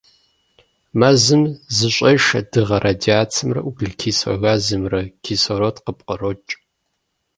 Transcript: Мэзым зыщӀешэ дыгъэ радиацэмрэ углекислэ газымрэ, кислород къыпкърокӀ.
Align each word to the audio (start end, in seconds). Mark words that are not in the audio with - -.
Мэзым 0.99 1.43
зыщӀешэ 1.75 2.39
дыгъэ 2.51 2.77
радиацэмрэ 2.85 3.61
углекислэ 3.69 4.33
газымрэ, 4.41 5.01
кислород 5.23 5.77
къыпкърокӀ. 5.85 6.51